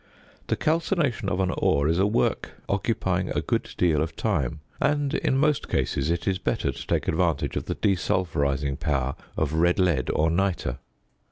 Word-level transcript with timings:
The 0.47 0.55
calcination 0.55 1.29
of 1.29 1.39
an 1.39 1.51
ore 1.59 1.87
is 1.87 1.99
a 1.99 2.07
work 2.07 2.53
occupying 2.67 3.29
a 3.29 3.39
good 3.39 3.69
deal 3.77 4.01
of 4.01 4.15
time, 4.15 4.61
and, 4.79 5.13
in 5.13 5.37
most 5.37 5.69
cases, 5.69 6.09
it 6.09 6.27
is 6.27 6.39
better 6.39 6.71
to 6.71 6.87
take 6.87 7.07
advantage 7.07 7.55
of 7.55 7.65
the 7.65 7.75
desulphurizing 7.75 8.79
power 8.79 9.13
of 9.37 9.53
red 9.53 9.77
lead 9.77 10.09
or 10.11 10.31
nitre. 10.31 10.79